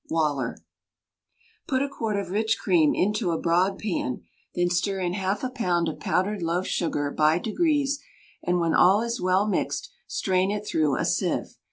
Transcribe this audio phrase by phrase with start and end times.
[0.09, 0.57] WALLER.
[1.67, 4.23] Put a quart of rich cream into a broad pan;
[4.55, 7.99] then stir in half a pound of powdered loaf sugar by degrees,
[8.41, 11.55] and when all is well mixed, strain it through a sieve.